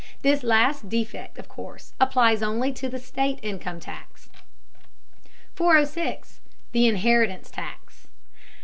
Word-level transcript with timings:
This 0.23 0.41
last 0.41 0.89
defect 0.89 1.37
of 1.37 1.47
course 1.47 1.93
applies 1.99 2.41
only 2.41 2.73
to 2.73 2.89
the 2.89 2.97
state 2.97 3.37
income 3.43 3.79
tax. 3.79 4.29
406. 5.53 6.39
THE 6.71 6.87
INHERITANCE 6.87 7.51
TAX. 7.51 8.07